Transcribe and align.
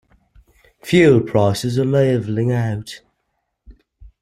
Fuel 0.81 1.21
prices 1.21 1.77
are 1.77 1.85
leveling 1.85 2.51
out. 2.51 3.01